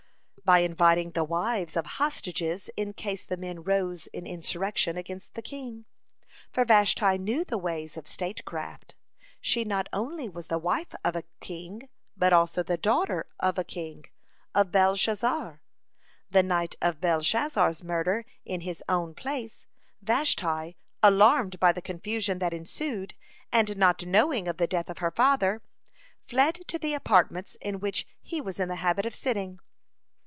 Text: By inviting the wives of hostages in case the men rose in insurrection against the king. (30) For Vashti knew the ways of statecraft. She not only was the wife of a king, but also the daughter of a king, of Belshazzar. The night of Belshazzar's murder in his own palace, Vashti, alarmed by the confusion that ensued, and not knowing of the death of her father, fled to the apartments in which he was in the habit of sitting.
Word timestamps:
By 0.43 0.59
inviting 0.59 1.11
the 1.11 1.23
wives 1.23 1.77
of 1.77 1.85
hostages 1.85 2.69
in 2.75 2.91
case 2.91 3.23
the 3.23 3.37
men 3.37 3.63
rose 3.63 4.07
in 4.07 4.27
insurrection 4.27 4.97
against 4.97 5.33
the 5.35 5.41
king. 5.41 5.85
(30) 6.51 6.51
For 6.51 6.65
Vashti 6.65 7.17
knew 7.17 7.45
the 7.45 7.59
ways 7.59 7.95
of 7.95 8.05
statecraft. 8.05 8.97
She 9.39 9.63
not 9.63 9.87
only 9.93 10.27
was 10.27 10.47
the 10.47 10.57
wife 10.57 10.93
of 11.05 11.15
a 11.15 11.23
king, 11.39 11.87
but 12.17 12.33
also 12.33 12.63
the 12.63 12.75
daughter 12.75 13.27
of 13.39 13.57
a 13.57 13.63
king, 13.63 14.03
of 14.53 14.73
Belshazzar. 14.73 15.61
The 16.31 16.43
night 16.43 16.75
of 16.81 16.99
Belshazzar's 16.99 17.81
murder 17.81 18.25
in 18.43 18.59
his 18.61 18.83
own 18.89 19.13
palace, 19.13 19.65
Vashti, 20.01 20.75
alarmed 21.01 21.61
by 21.61 21.71
the 21.71 21.81
confusion 21.81 22.39
that 22.39 22.51
ensued, 22.53 23.13
and 23.53 23.77
not 23.77 24.05
knowing 24.05 24.49
of 24.49 24.57
the 24.57 24.67
death 24.67 24.89
of 24.89 24.97
her 24.97 25.11
father, 25.11 25.61
fled 26.25 26.67
to 26.67 26.77
the 26.77 26.93
apartments 26.93 27.55
in 27.61 27.79
which 27.79 28.05
he 28.21 28.41
was 28.41 28.59
in 28.59 28.67
the 28.67 28.77
habit 28.83 29.05
of 29.05 29.15
sitting. 29.15 29.59